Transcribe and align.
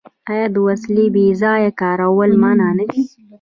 آیا 0.31 0.45
د 0.53 0.57
وسلې 0.67 1.05
بې 1.13 1.25
ځایه 1.41 1.71
کارول 1.81 2.31
منع 2.41 2.69
نه 2.77 2.85
دي؟ 2.91 3.01